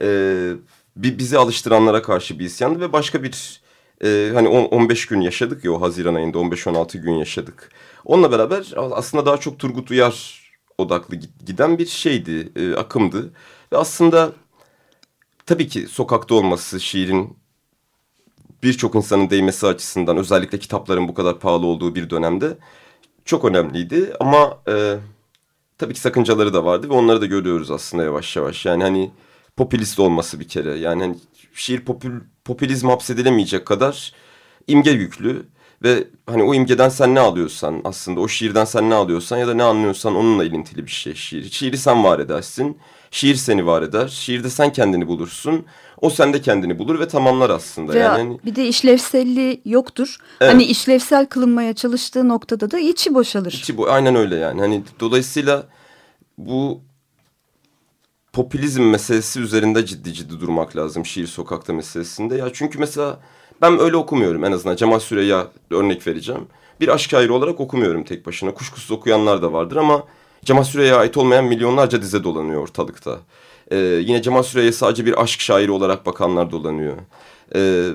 Ee, 0.00 0.52
bizi 0.96 1.38
alıştıranlara 1.38 2.02
karşı 2.02 2.38
bir 2.38 2.44
isyandı 2.44 2.80
ve 2.80 2.92
başka 2.92 3.22
bir 3.22 3.60
e, 4.04 4.30
hani 4.34 4.48
10, 4.48 4.64
15 4.64 5.06
gün 5.06 5.20
yaşadık 5.20 5.64
ya 5.64 5.72
o 5.72 5.80
Haziran 5.80 6.14
ayında 6.14 6.38
15-16 6.38 6.98
gün 6.98 7.12
yaşadık. 7.12 7.70
Onunla 8.04 8.32
beraber 8.32 8.74
aslında 8.76 9.26
daha 9.26 9.36
çok 9.36 9.58
Turgut 9.58 9.90
Uyar 9.90 10.46
odaklı 10.78 11.16
giden 11.46 11.78
bir 11.78 11.86
şeydi, 11.86 12.52
e, 12.56 12.74
akımdı. 12.74 13.30
Ve 13.72 13.76
aslında 13.76 14.32
tabii 15.46 15.68
ki 15.68 15.86
sokakta 15.88 16.34
olması 16.34 16.80
şiirin 16.80 17.36
birçok 18.62 18.94
insanın 18.94 19.30
değmesi 19.30 19.66
açısından 19.66 20.16
özellikle 20.16 20.58
kitapların 20.58 21.08
bu 21.08 21.14
kadar 21.14 21.40
pahalı 21.40 21.66
olduğu 21.66 21.94
bir 21.94 22.10
dönemde 22.10 22.58
çok 23.24 23.44
önemliydi. 23.44 24.12
Ama 24.20 24.58
e, 24.68 24.96
tabii 25.78 25.94
ki 25.94 26.00
sakıncaları 26.00 26.54
da 26.54 26.64
vardı 26.64 26.88
ve 26.90 26.92
onları 26.94 27.20
da 27.20 27.26
görüyoruz 27.26 27.70
aslında 27.70 28.04
yavaş 28.04 28.36
yavaş. 28.36 28.66
Yani 28.66 28.82
hani 28.82 29.10
popülist 29.56 30.00
olması 30.00 30.40
bir 30.40 30.48
kere. 30.48 30.78
Yani 30.78 31.02
hani 31.02 31.16
şiir 31.54 31.80
popül, 31.80 32.20
popülizm 32.44 32.88
hapsedilemeyecek 32.88 33.66
kadar 33.66 34.12
imge 34.66 34.90
yüklü. 34.90 35.46
Ve 35.82 36.04
hani 36.26 36.42
o 36.42 36.54
imgeden 36.54 36.88
sen 36.88 37.14
ne 37.14 37.20
alıyorsan 37.20 37.80
aslında 37.84 38.20
o 38.20 38.28
şiirden 38.28 38.64
sen 38.64 38.90
ne 38.90 38.94
alıyorsan 38.94 39.36
ya 39.36 39.48
da 39.48 39.54
ne 39.54 39.62
anlıyorsan 39.62 40.14
onunla 40.14 40.44
ilintili 40.44 40.86
bir 40.86 40.90
şey 40.90 41.14
şiir. 41.14 41.50
Şiiri 41.50 41.78
sen 41.78 42.04
var 42.04 42.18
edersin. 42.18 42.78
Şiir 43.10 43.34
seni 43.34 43.66
var 43.66 43.82
eder. 43.82 44.08
Şiirde 44.08 44.50
sen 44.50 44.72
kendini 44.72 45.06
bulursun. 45.06 45.64
O 46.00 46.10
sende 46.10 46.40
kendini 46.40 46.78
bulur 46.78 47.00
ve 47.00 47.08
tamamlar 47.08 47.50
aslında. 47.50 47.94
Ve 47.94 47.98
yani 47.98 48.38
bir 48.44 48.56
de 48.56 48.68
işlevselliği 48.68 49.60
yoktur. 49.64 50.16
Evet. 50.40 50.52
Hani 50.52 50.64
işlevsel 50.64 51.26
kılınmaya 51.26 51.74
çalıştığı 51.74 52.28
noktada 52.28 52.70
da 52.70 52.78
içi 52.78 53.14
boşalır. 53.14 53.52
İçi 53.52 53.76
bu 53.76 53.90
aynen 53.90 54.14
öyle 54.14 54.36
yani. 54.36 54.60
Hani 54.60 54.82
dolayısıyla 55.00 55.66
bu 56.38 56.80
popülizm 58.36 58.82
meselesi 58.82 59.40
üzerinde 59.40 59.86
ciddi 59.86 60.12
ciddi 60.12 60.40
durmak 60.40 60.76
lazım 60.76 61.06
şiir 61.06 61.26
sokakta 61.26 61.72
meselesinde. 61.72 62.36
Ya 62.36 62.52
çünkü 62.52 62.78
mesela 62.78 63.20
ben 63.62 63.78
öyle 63.78 63.96
okumuyorum 63.96 64.44
en 64.44 64.52
azından. 64.52 64.76
Cemal 64.76 64.98
Süreyya 64.98 65.48
örnek 65.70 66.06
vereceğim. 66.06 66.46
Bir 66.80 66.88
aşk 66.88 67.10
şairi 67.10 67.32
olarak 67.32 67.60
okumuyorum 67.60 68.04
tek 68.04 68.26
başına. 68.26 68.54
Kuşkusuz 68.54 68.90
okuyanlar 68.90 69.42
da 69.42 69.52
vardır 69.52 69.76
ama 69.76 70.04
Cemal 70.44 70.64
Süreyya'ya 70.64 71.00
ait 71.00 71.16
olmayan 71.16 71.44
milyonlarca 71.44 72.02
dize 72.02 72.24
dolanıyor 72.24 72.62
ortalıkta. 72.62 73.18
Ee, 73.70 73.76
yine 73.76 74.22
Cemal 74.22 74.42
Süreyya 74.42 74.72
sadece 74.72 75.06
bir 75.06 75.22
aşk 75.22 75.40
şairi 75.40 75.70
olarak 75.70 76.06
bakanlar 76.06 76.50
dolanıyor. 76.50 76.96
Ee, 77.54 77.88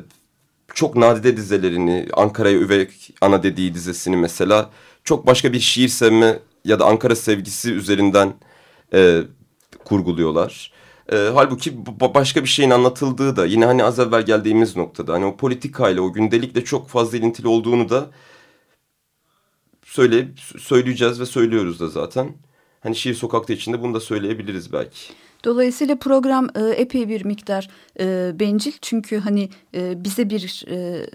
çok 0.74 0.96
nadide 0.96 1.38
dizelerini, 1.38 2.08
Ankara'ya 2.14 2.58
üvey 2.58 2.88
ana 3.22 3.44
dediği 3.44 3.74
dizesini 3.74 4.18
mesela 4.18 4.70
çok 5.04 5.28
başka 5.28 5.54
bir 5.54 5.60
şiir 5.60 5.88
sevme 5.88 6.40
ya 6.66 6.80
da 6.80 6.86
Ankara 6.86 7.16
sevgisi 7.16 7.74
üzerinden 7.74 8.34
e, 8.94 9.22
kurguluyorlar. 9.86 10.72
E, 11.12 11.16
halbuki 11.34 11.86
başka 12.16 12.44
bir 12.44 12.50
şeyin 12.50 12.70
anlatıldığı 12.70 13.36
da 13.36 13.46
yine 13.46 13.66
hani 13.66 13.84
az 13.84 14.00
evvel 14.00 14.26
geldiğimiz 14.26 14.78
noktada 14.78 15.14
hani 15.14 15.26
o 15.26 15.38
politikayla 15.38 16.02
o 16.02 16.14
gündelikle 16.14 16.64
çok 16.64 16.90
fazla 16.90 17.18
ilintili 17.18 17.48
olduğunu 17.48 17.90
da 17.90 18.10
söyle 19.84 20.28
söyleyeceğiz 20.58 21.20
ve 21.20 21.26
söylüyoruz 21.26 21.80
da 21.80 21.88
zaten. 21.88 22.30
Hani 22.80 22.96
şiir 22.96 23.14
sokakta 23.14 23.54
içinde 23.54 23.82
bunu 23.82 23.94
da 23.94 24.00
söyleyebiliriz 24.00 24.74
belki. 24.74 25.14
Dolayısıyla 25.44 25.96
program 25.96 26.48
e, 26.56 26.70
epey 26.70 27.10
bir 27.10 27.26
miktar 27.26 27.70
e, 28.00 28.32
bencil 28.40 28.74
çünkü 28.82 29.18
hani 29.18 29.50
e, 29.76 30.04
bize 30.04 30.30
bir 30.30 30.66
e, 30.70 31.06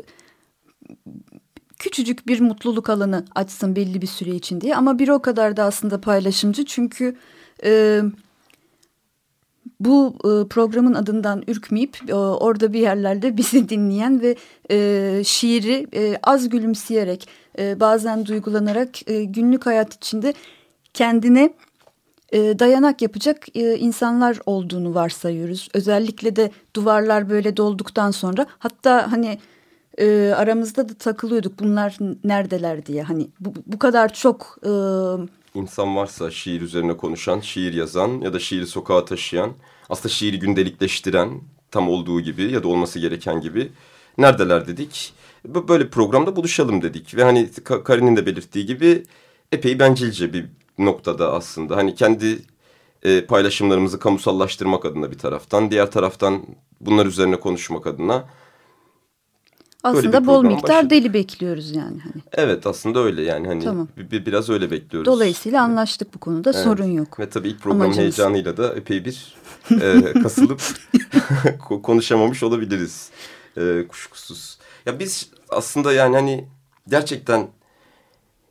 küçücük 1.79 2.27
bir 2.27 2.41
mutluluk 2.41 2.91
alanı 2.91 3.25
açsın 3.35 3.77
belli 3.77 4.03
bir 4.03 4.07
süre 4.07 4.31
için 4.31 4.61
diye 4.61 4.77
ama 4.77 4.99
bir 4.99 5.09
o 5.09 5.23
kadar 5.23 5.57
da 5.57 5.65
aslında 5.65 6.01
paylaşımcı 6.01 6.65
çünkü 6.65 7.17
e, 7.65 8.03
bu 9.81 10.15
e, 10.19 10.49
programın 10.49 10.95
adından 10.95 11.43
ürkmeyip 11.47 11.99
e, 12.09 12.15
orada 12.15 12.73
bir 12.73 12.81
yerlerde 12.81 13.37
bizi 13.37 13.69
dinleyen 13.69 14.21
ve 14.21 14.37
e, 14.71 15.25
şiiri 15.25 15.87
e, 15.95 16.17
az 16.23 16.49
gülümseyerek 16.49 17.29
e, 17.59 17.81
bazen 17.81 18.27
duygulanarak 18.27 19.11
e, 19.11 19.25
günlük 19.25 19.67
hayat 19.67 19.95
içinde 19.95 20.35
kendine 20.95 21.51
e, 22.33 22.59
dayanak 22.59 23.03
yapacak 23.03 23.57
e, 23.57 23.77
insanlar 23.77 24.39
olduğunu 24.47 24.95
varsayıyoruz. 24.95 25.69
Özellikle 25.75 26.37
de 26.37 26.51
duvarlar 26.77 27.31
böyle 27.31 27.57
dolduktan 27.57 28.11
sonra 28.11 28.47
hatta 28.59 29.13
hani 29.13 29.39
e, 29.99 30.33
aramızda 30.37 30.89
da 30.89 30.95
takılıyorduk 30.95 31.59
bunlar 31.59 31.97
neredeler 32.25 32.87
diye. 32.87 33.03
Hani 33.03 33.29
bu, 33.41 33.55
bu 33.67 33.79
kadar 33.79 34.13
çok... 34.13 34.59
E, 34.63 34.71
insan 35.57 35.97
varsa 35.97 36.31
şiir 36.31 36.61
üzerine 36.61 36.97
konuşan, 36.97 37.41
şiir 37.41 37.73
yazan 37.73 38.21
ya 38.21 38.33
da 38.33 38.39
şiiri 38.39 38.67
sokağa 38.67 39.05
taşıyan, 39.05 39.53
aslında 39.89 40.09
şiiri 40.09 40.39
gündelikleştiren 40.39 41.41
tam 41.71 41.89
olduğu 41.89 42.21
gibi 42.21 42.53
ya 42.53 42.63
da 42.63 42.69
olması 42.69 42.99
gereken 42.99 43.41
gibi 43.41 43.73
neredeler 44.19 44.67
dedik. 44.67 45.15
Böyle 45.45 45.91
programda 45.91 46.37
buluşalım 46.37 46.83
dedik 46.83 47.17
ve 47.17 47.25
hani 47.25 47.51
Karin'in 47.85 48.17
de 48.17 48.27
belirttiği 48.27 48.67
gibi 48.67 49.03
epey 49.53 49.79
bencilce 49.79 50.33
bir 50.33 50.47
noktada 50.79 51.33
aslında. 51.33 51.77
Hani 51.77 51.95
kendi 51.95 52.39
e, 53.03 53.27
paylaşımlarımızı 53.27 53.99
kamusallaştırmak 53.99 54.85
adına 54.85 55.11
bir 55.11 55.19
taraftan, 55.19 55.71
diğer 55.71 55.91
taraftan 55.91 56.43
bunlar 56.81 57.07
üzerine 57.07 57.41
konuşmak 57.41 57.87
adına. 57.87 58.25
Aslında 59.87 60.27
bol 60.27 60.45
miktar 60.45 60.77
başladı. 60.77 60.91
deli 60.91 61.15
bekliyoruz 61.15 61.77
yani. 61.77 62.01
Hani. 62.01 62.23
Evet 62.33 62.67
aslında 62.67 63.01
öyle 63.01 63.23
yani 63.23 63.47
hani 63.47 63.65
tamam. 63.65 63.89
bir, 63.97 64.27
biraz 64.27 64.51
öyle 64.51 64.71
bekliyoruz. 64.71 65.07
Dolayısıyla 65.07 65.63
anlaştık 65.63 66.15
bu 66.15 66.19
konuda 66.19 66.51
evet. 66.55 66.65
sorun 66.65 66.91
yok. 66.91 67.21
Ve 67.21 67.31
tabii 67.31 67.49
ilk 67.49 67.61
programın 67.61 67.85
Amacımız. 67.85 68.19
heyecanıyla 68.19 68.57
da 68.57 68.75
epey 68.75 69.05
bir 69.05 69.35
e, 69.71 70.13
kasılıp 70.23 70.63
konuşamamış 71.83 72.43
olabiliriz 72.43 73.11
e, 73.57 73.85
kuşkusuz. 73.89 74.59
Ya 74.87 74.99
biz 74.99 75.31
aslında 75.49 75.93
yani 75.93 76.17
hani 76.17 76.45
gerçekten 76.89 77.49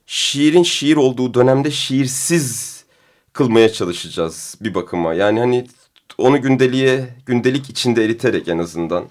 şiirin 0.06 0.64
şiir 0.64 0.96
olduğu 0.96 1.34
dönemde 1.34 1.72
şiirsiz 1.72 2.84
kılmaya 3.34 3.74
çalışacağız 3.74 4.56
bir 4.62 4.76
bakıma. 4.76 5.14
Yani 5.14 5.40
hani 5.40 5.68
onu 6.18 6.42
gündeliğe, 6.42 7.08
gündelik 7.26 7.70
içinde 7.70 8.06
eriterek 8.06 8.48
en 8.48 8.58
azından 8.58 9.06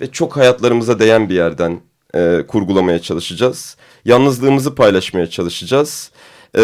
ve 0.00 0.12
çok 0.12 0.36
hayatlarımıza 0.36 0.98
değen 0.98 1.28
bir 1.28 1.34
yerden 1.34 1.80
e, 2.14 2.44
kurgulamaya 2.48 2.98
çalışacağız. 2.98 3.76
Yalnızlığımızı 4.04 4.74
paylaşmaya 4.74 5.30
çalışacağız. 5.30 6.10
E, 6.56 6.62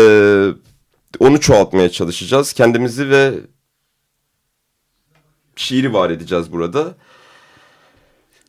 onu 1.18 1.40
çoğaltmaya 1.40 1.90
çalışacağız. 1.90 2.52
Kendimizi 2.52 3.10
ve 3.10 3.34
şiiri 5.56 5.92
var 5.92 6.10
edeceğiz 6.10 6.52
burada 6.52 6.94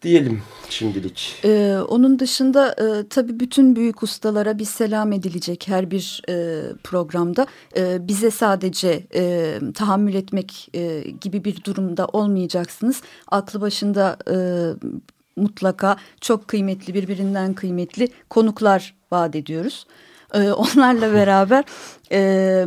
diyelim 0.06 0.42
şimdilik. 0.70 1.40
Ee, 1.46 1.78
onun 1.88 2.20
dışında 2.20 2.72
e, 2.72 3.08
tabii 3.10 3.40
bütün 3.40 3.76
büyük 3.76 4.04
ustalara 4.04 4.60
bir 4.60 4.66
selam 4.66 5.12
edilecek 5.12 5.68
her 5.68 5.92
bir 5.92 6.22
e, 6.30 6.64
programda. 6.84 7.48
E, 7.78 8.08
bize 8.08 8.32
sadece 8.32 9.04
e, 9.16 9.60
tahammül 9.74 10.14
etmek 10.14 10.70
e, 10.74 11.02
gibi 11.22 11.44
bir 11.44 11.64
durumda 11.64 12.06
olmayacaksınız. 12.06 13.02
Aklı 13.28 13.62
başında 13.62 14.18
e, 14.32 14.38
mutlaka 15.36 15.98
çok 16.22 16.48
kıymetli 16.48 16.94
birbirinden 16.94 17.54
kıymetli 17.54 18.08
konuklar 18.30 18.96
vaat 19.12 19.36
ediyoruz. 19.36 19.88
E, 20.34 20.52
onlarla 20.52 21.14
beraber 21.14 21.64
e, 22.12 22.66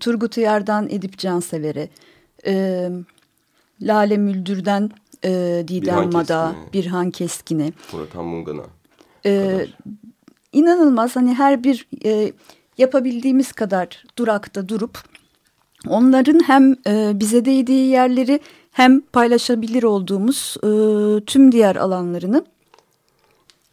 Turgut 0.00 0.36
Uyar'dan 0.38 0.88
Edip 0.90 1.18
Cansever'e, 1.18 1.88
e, 2.46 2.88
Lale 3.82 4.16
Müldür'den 4.16 4.90
e, 5.24 5.64
Didem 5.68 6.12
Mada, 6.12 6.54
Keskin'e. 6.54 6.72
Birhan 6.72 7.10
Keskin'e. 7.10 7.72
Murat 7.92 8.14
Mungan'a. 8.14 8.62
E, 9.26 9.66
inanılmaz 10.52 11.16
hani 11.16 11.34
her 11.34 11.64
bir 11.64 11.88
e, 12.04 12.32
yapabildiğimiz 12.78 13.52
kadar 13.52 14.04
durakta 14.18 14.68
durup 14.68 14.98
onların 15.88 16.40
hem 16.46 16.76
e, 16.86 17.20
bize 17.20 17.44
değdiği 17.44 17.86
yerleri 17.86 18.40
hem 18.72 19.00
paylaşabilir 19.00 19.82
olduğumuz 19.82 20.56
e, 20.62 20.70
tüm 21.24 21.52
diğer 21.52 21.76
alanlarını 21.76 22.44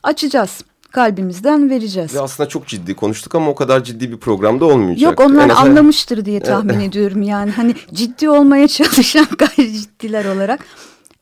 açacağız 0.04 0.64
kalbimizden 0.92 1.70
vereceğiz. 1.70 2.16
Ve 2.16 2.22
aslında 2.22 2.50
çok 2.50 2.68
ciddi 2.68 2.96
konuştuk 2.96 3.36
ama 3.36 3.52
o 3.52 3.56
kadar 3.56 3.84
ciddi 3.84 4.12
bir 4.12 4.18
programda 4.18 4.66
olmayacak. 4.66 5.02
Yok 5.12 5.20
onlar 5.20 5.46
en 5.46 5.50
anlamıştır 5.50 6.26
diye 6.26 6.40
tahmin 6.44 6.80
ediyorum 6.80 7.22
yani. 7.22 7.52
Hani 7.52 7.76
ciddi 7.94 8.30
olmaya 8.30 8.68
çalışan 8.68 9.28
gayri 9.38 9.74
ciddiler 9.74 10.26
olarak 10.26 10.66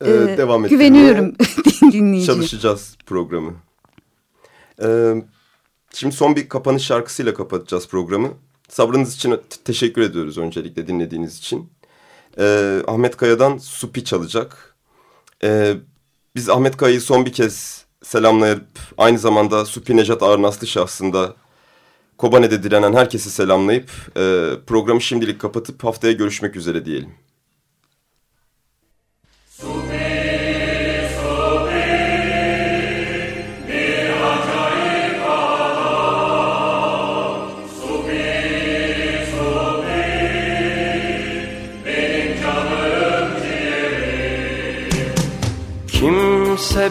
e, 0.00 0.06
devam 0.38 0.68
güveniyorum 0.68 1.34
dinleyiciye. 1.92 2.36
Çalışacağız 2.36 2.96
programı. 3.06 3.54
Ee, 4.82 5.14
şimdi 5.94 6.14
son 6.14 6.36
bir 6.36 6.48
kapanış 6.48 6.82
şarkısıyla 6.82 7.34
kapatacağız 7.34 7.88
programı. 7.88 8.28
Sabrınız 8.68 9.14
için 9.14 9.40
teşekkür 9.64 10.02
ediyoruz 10.02 10.38
öncelikle 10.38 10.86
dinlediğiniz 10.86 11.38
için. 11.38 11.70
Ee, 12.38 12.82
Ahmet 12.86 13.16
Kaya'dan 13.16 13.58
Supi 13.58 14.04
çalacak. 14.04 14.76
Ee, 15.44 15.74
biz 16.34 16.48
Ahmet 16.50 16.76
Kaya'yı 16.76 17.00
son 17.00 17.26
bir 17.26 17.32
kez 17.32 17.84
selamlayıp 18.02 18.66
aynı 18.98 19.18
zamanda 19.18 19.64
Supi 19.64 19.96
Necat 19.96 20.22
Ağırnaslı 20.22 20.66
şahsında 20.66 21.34
Kobane'de 22.18 22.62
direnen 22.62 22.92
herkesi 22.92 23.30
selamlayıp 23.30 23.90
e, 24.16 24.50
programı 24.66 25.00
şimdilik 25.00 25.40
kapatıp 25.40 25.84
haftaya 25.84 26.12
görüşmek 26.12 26.56
üzere 26.56 26.84
diyelim. 26.84 27.10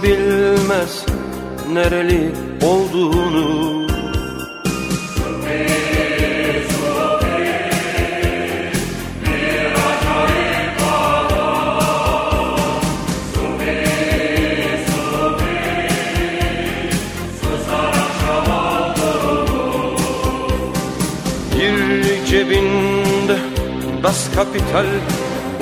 Bilmez 0.03 1.05
nereli 1.73 2.31
olduğunu. 2.61 3.85
Cebinde 22.35 23.37
Das 24.03 24.27
Kapital 24.35 24.85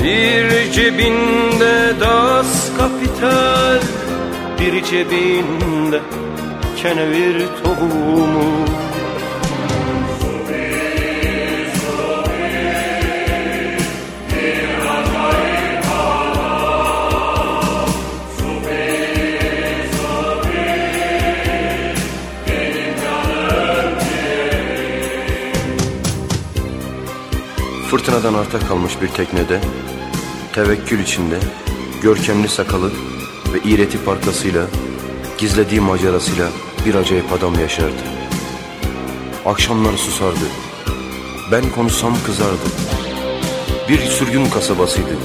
Bir 0.03 0.71
cebinde 0.71 1.93
Das 1.99 2.71
Kapital 2.77 3.79
Bir 4.63 4.83
cebinde 4.83 6.01
kenevir 6.77 7.47
tohumu. 7.63 8.65
Fırtınadan 27.89 28.33
arta 28.33 28.59
kalmış 28.59 29.01
bir 29.01 29.07
teknede, 29.07 29.61
tevekkül 30.53 30.99
içinde, 30.99 31.39
görkemli 32.03 32.49
sakalı 32.49 32.91
ve 33.53 33.59
iğreti 33.69 34.05
parkasıyla, 34.05 34.65
gizlediği 35.37 35.81
macerasıyla 35.81 36.47
bir 36.85 36.95
acayip 36.95 37.33
adam 37.33 37.59
yaşardı. 37.59 38.03
Akşamları 39.45 39.97
susardı. 39.97 40.45
Ben 41.51 41.69
konuşsam 41.69 42.13
kızardı. 42.25 42.69
Bir 43.89 43.99
sürgün 43.99 44.45
kasabasıydı. 44.45 45.17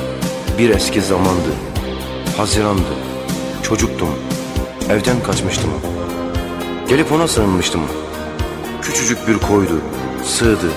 Bir 0.58 0.70
eski 0.70 1.02
zamandı. 1.02 1.52
Hazirandı. 2.36 2.94
Çocuktum. 3.62 4.08
Evden 4.90 5.22
kaçmıştım. 5.22 5.70
Gelip 6.88 7.12
ona 7.12 7.28
sığınmıştım. 7.28 7.80
Küçücük 8.82 9.28
bir 9.28 9.38
koydu. 9.38 9.80
Sığdı. 10.24 10.70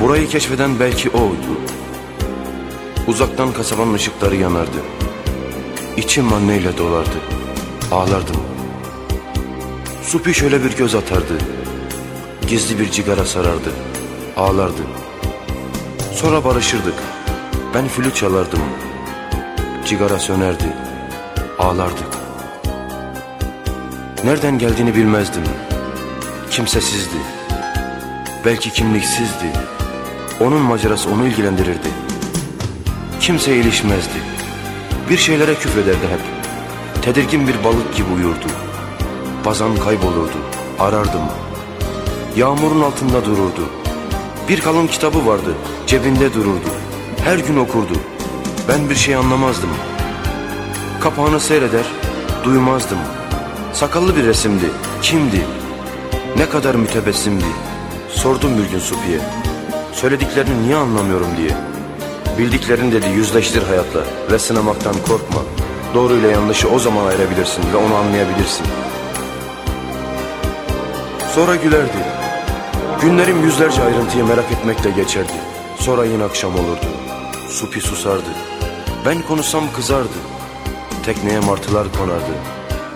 Burayı 0.00 0.28
keşfeden 0.28 0.80
belki 0.80 1.10
oydu. 1.10 1.60
Uzaktan 3.06 3.52
kasabanın 3.52 3.94
ışıkları 3.94 4.36
yanardı. 4.36 4.78
İçim 5.96 6.32
anneyle 6.32 6.78
dolardı. 6.78 7.20
Ağlardım. 7.92 8.36
Supi 10.02 10.34
şöyle 10.34 10.64
bir 10.64 10.76
göz 10.76 10.94
atardı. 10.94 11.38
Gizli 12.48 12.78
bir 12.78 12.90
cigara 12.90 13.24
sarardı. 13.24 13.70
Ağlardı. 14.36 14.82
Sonra 16.14 16.44
barışırdık. 16.44 16.94
Ben 17.74 17.88
flüt 17.88 18.16
çalardım. 18.16 18.60
Cigara 19.86 20.18
sönerdi. 20.18 20.72
Ağlardık. 21.58 22.08
Nereden 24.24 24.58
geldiğini 24.58 24.94
bilmezdim. 24.94 25.44
Kimsesizdi. 26.50 27.16
Belki 28.44 28.72
kimliksizdi. 28.72 29.52
Onun 30.40 30.60
macerası 30.60 31.10
onu 31.10 31.26
ilgilendirirdi. 31.26 31.88
Kimse 33.20 33.56
ilişmezdi. 33.56 34.25
Bir 35.10 35.16
şeylere 35.16 35.54
küfrederdi 35.54 36.06
hep. 36.10 36.20
Tedirgin 37.02 37.48
bir 37.48 37.64
balık 37.64 37.96
gibi 37.96 38.12
uyurdu. 38.16 38.46
Bazen 39.44 39.76
kaybolurdu. 39.76 40.36
Arardım. 40.78 41.20
Yağmurun 42.36 42.80
altında 42.80 43.24
dururdu. 43.24 43.68
Bir 44.48 44.60
kalın 44.60 44.86
kitabı 44.86 45.26
vardı. 45.26 45.54
Cebinde 45.86 46.34
dururdu. 46.34 46.68
Her 47.24 47.38
gün 47.38 47.56
okurdu. 47.56 47.92
Ben 48.68 48.90
bir 48.90 48.94
şey 48.94 49.16
anlamazdım. 49.16 49.70
Kapağını 51.00 51.40
seyreder, 51.40 51.84
duymazdım. 52.44 52.98
Sakallı 53.72 54.16
bir 54.16 54.24
resimdi. 54.24 54.70
Kimdi? 55.02 55.46
Ne 56.36 56.48
kadar 56.48 56.74
mütebessimdi. 56.74 57.44
Sordum 58.08 58.58
bir 58.58 58.70
gün 58.70 58.78
Supi'ye. 58.78 59.20
Söylediklerini 59.92 60.62
niye 60.62 60.76
anlamıyorum 60.76 61.28
diye. 61.36 61.75
Bildiklerin 62.38 62.92
dedi 62.92 63.06
yüzleştir 63.06 63.62
hayatla 63.62 64.00
ve 64.32 64.38
sınamaktan 64.38 64.94
korkma. 65.08 65.40
Doğru 65.94 66.14
ile 66.14 66.28
yanlışı 66.28 66.68
o 66.68 66.78
zaman 66.78 67.06
ayırabilirsin 67.06 67.62
ve 67.72 67.76
onu 67.76 67.94
anlayabilirsin. 67.94 68.66
Sonra 71.34 71.56
gülerdi. 71.56 71.98
Günlerim 73.00 73.42
yüzlerce 73.44 73.82
ayrıntıyı 73.82 74.24
merak 74.24 74.52
etmekle 74.52 74.90
geçerdi. 74.90 75.32
Sonra 75.78 76.04
yine 76.04 76.24
akşam 76.24 76.54
olurdu. 76.54 76.86
Supi 77.48 77.80
susardı. 77.80 78.30
Ben 79.06 79.22
konuşsam 79.22 79.64
kızardı. 79.76 80.18
Tekneye 81.06 81.40
martılar 81.40 81.86
konardı. 81.98 82.32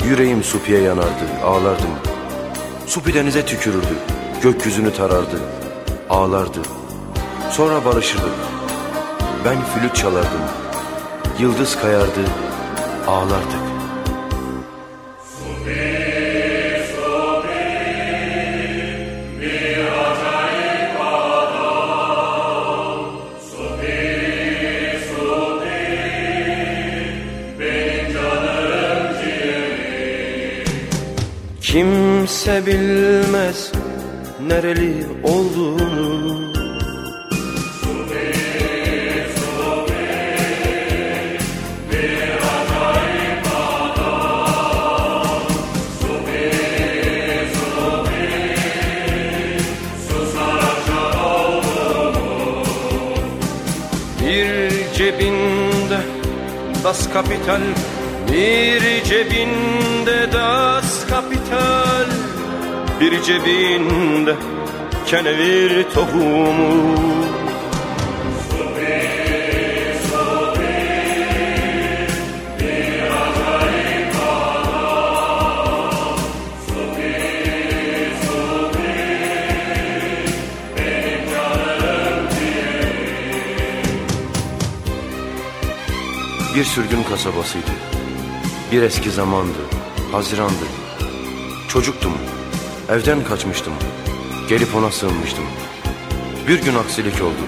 Yüreğim 0.04 0.44
Supi'ye 0.44 0.80
yanardı. 0.80 1.44
Ağlardım. 1.44 1.90
Supi 2.86 3.14
denize 3.14 3.46
tükürürdü. 3.46 3.94
Gökyüzünü 4.42 4.92
tarardı. 4.92 5.40
Ağlardı. 6.10 6.58
Sonra 7.50 7.84
barışırdık. 7.84 8.59
Ben 9.44 9.58
flüt 9.64 9.96
çalardım. 9.96 10.40
Yıldız 11.38 11.80
kayardı. 11.80 12.20
Ağlardık. 13.06 13.70
Kimse 31.60 32.66
bilmez 32.66 33.72
nereli 34.48 35.06
olduğunu 35.24 36.19
das 56.90 57.08
Kapital. 57.12 57.62
Bir 58.26 58.82
cebinde 59.04 60.18
das 60.32 61.06
Kapital. 61.06 62.06
Bir 63.00 63.22
cebinde 63.22 64.34
kenevir 65.06 65.84
tohumu 65.94 67.39
Bir 86.60 86.64
sürgün 86.64 87.02
kasabasıydı. 87.02 87.70
Bir 88.72 88.82
eski 88.82 89.10
zamandı. 89.10 89.58
Hazirandı. 90.12 90.64
Çocuktum. 91.68 92.12
Evden 92.88 93.24
kaçmıştım. 93.24 93.72
Gelip 94.48 94.76
ona 94.76 94.90
sığınmıştım. 94.90 95.44
Bir 96.48 96.62
gün 96.62 96.74
aksilik 96.74 97.22
oldu. 97.22 97.44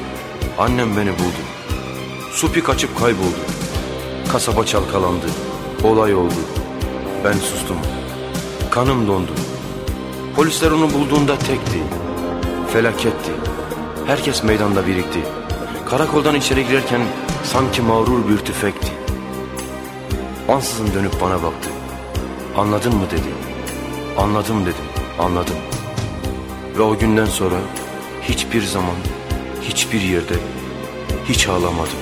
Annem 0.59 0.97
beni 0.97 1.11
buldu. 1.11 1.43
Supi 2.31 2.63
kaçıp 2.63 2.99
kayboldu. 2.99 3.43
Kasaba 4.33 4.65
çalkalandı. 4.65 5.27
Olay 5.85 6.15
oldu. 6.15 6.41
Ben 7.25 7.33
sustum. 7.33 7.77
Kanım 8.71 9.07
dondu. 9.07 9.33
Polisler 10.37 10.71
onu 10.71 10.93
bulduğunda 10.93 11.39
tekti. 11.39 11.79
Felaketti. 12.73 13.33
Herkes 14.07 14.45
meydanda 14.45 14.87
birikti. 14.87 15.21
Karakoldan 15.91 16.35
içeri 16.35 16.67
girerken 16.67 17.03
sanki 17.45 17.83
mağrur 17.83 18.29
bir 18.29 18.39
tüfekti. 18.39 19.02
Ansızın 20.53 20.95
dönüp 20.95 21.21
bana 21.21 21.43
baktı. 21.43 21.71
Anladın 22.57 22.95
mı 22.97 23.11
dedi. 23.11 23.35
Anladım 24.19 24.63
dedim. 24.63 24.85
Anladım. 25.19 25.55
Ve 26.79 26.83
o 26.83 26.99
günden 26.99 27.25
sonra 27.25 27.55
hiçbir 28.23 28.63
zaman, 28.63 28.97
hiçbir 29.63 30.01
yerde 30.01 30.35
hiç 31.29 31.49
ağlamadım. 31.49 32.02